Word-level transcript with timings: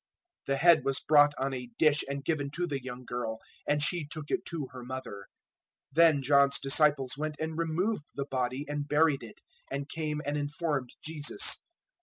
014:011 0.47 0.47
The 0.47 0.55
head 0.57 0.83
was 0.83 0.99
brought 1.01 1.33
on 1.37 1.53
a 1.53 1.69
dish 1.77 2.03
and 2.09 2.25
given 2.25 2.49
to 2.55 2.65
the 2.65 2.81
young 2.81 3.05
girl, 3.05 3.37
and 3.67 3.83
she 3.83 4.03
took 4.03 4.31
it 4.31 4.45
to 4.47 4.67
her 4.71 4.83
mother. 4.83 5.27
014:012 5.93 5.93
Then 5.93 6.21
John's 6.23 6.57
disciples 6.57 7.17
went 7.19 7.35
and 7.39 7.55
removed 7.59 8.05
the 8.15 8.25
body 8.25 8.65
and 8.67 8.87
buried 8.87 9.21
it, 9.21 9.41
and 9.69 9.87
came 9.87 10.19
and 10.25 10.37
informed 10.37 10.89
Jesus. 11.03 11.59